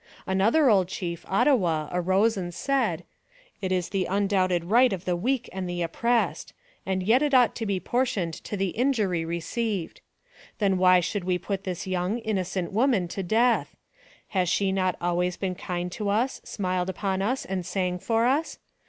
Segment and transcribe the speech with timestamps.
[0.25, 3.03] Another old chief, Ottawa, arose and said,"
[3.61, 6.53] It is the undoubted right of the weak and oppressed;
[6.87, 9.99] and yet it ought to be proportioned to the injury re ceived.
[10.57, 13.75] Then why should we put this young, innocent woman to death?
[14.29, 18.57] Has she not always been kind to us, smiled upon us, and sang for us?